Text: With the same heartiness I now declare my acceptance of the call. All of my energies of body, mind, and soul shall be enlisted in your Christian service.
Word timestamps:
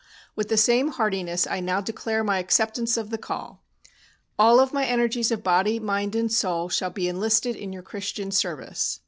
With 0.35 0.49
the 0.49 0.57
same 0.57 0.87
heartiness 0.93 1.45
I 1.45 1.59
now 1.59 1.79
declare 1.79 2.23
my 2.23 2.39
acceptance 2.39 2.97
of 2.97 3.11
the 3.11 3.19
call. 3.19 3.61
All 4.39 4.59
of 4.59 4.73
my 4.73 4.83
energies 4.83 5.29
of 5.29 5.43
body, 5.43 5.79
mind, 5.79 6.15
and 6.15 6.31
soul 6.33 6.69
shall 6.69 6.89
be 6.89 7.07
enlisted 7.07 7.55
in 7.55 7.71
your 7.71 7.83
Christian 7.83 8.31
service. 8.31 8.99